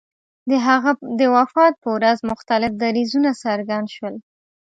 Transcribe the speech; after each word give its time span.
د 0.49 0.51
هغه 0.67 0.91
د 1.19 1.21
وفات 1.35 1.73
په 1.83 1.89
ورځ 1.95 2.17
مختلف 2.31 2.71
دریځونه 2.83 3.29
څرګند 3.43 3.87
شول. 3.95 4.15